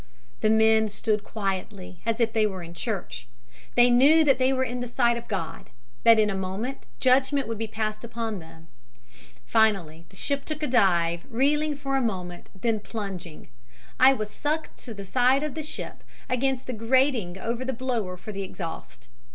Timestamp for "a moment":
6.31-6.87, 11.97-12.49